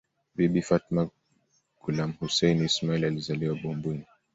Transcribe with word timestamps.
Bibi 0.35 0.61
Fatma 0.61 1.09
Gulamhussein 1.83 2.59
Ismail 2.63 3.05
alizaliwa 3.05 3.55
Bumbwini 3.55 4.03